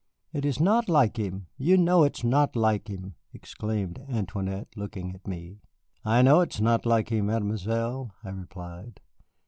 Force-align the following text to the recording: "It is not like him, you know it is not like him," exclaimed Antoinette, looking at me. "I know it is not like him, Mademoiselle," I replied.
"It 0.33 0.45
is 0.45 0.59
not 0.59 0.89
like 0.89 1.17
him, 1.19 1.45
you 1.57 1.77
know 1.77 2.03
it 2.05 2.17
is 2.17 2.23
not 2.23 2.55
like 2.55 2.87
him," 2.87 3.13
exclaimed 3.33 4.03
Antoinette, 4.09 4.69
looking 4.75 5.13
at 5.13 5.27
me. 5.27 5.59
"I 6.03 6.23
know 6.23 6.41
it 6.41 6.55
is 6.55 6.59
not 6.59 6.87
like 6.87 7.09
him, 7.09 7.27
Mademoiselle," 7.27 8.11
I 8.23 8.29
replied. 8.29 8.99